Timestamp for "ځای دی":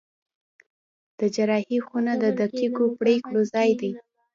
3.53-3.91